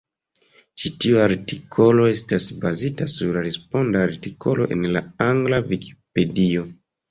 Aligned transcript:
Ĉi 0.83 0.89
tiu 1.03 1.19
artikolo 1.25 2.07
estas 2.13 2.47
bazita 2.63 3.07
sur 3.15 3.37
la 3.41 3.45
responda 3.49 4.03
artikolo 4.09 4.69
en 4.79 4.91
la 4.99 5.07
angla 5.29 5.63
Vikipedio. 5.71 6.69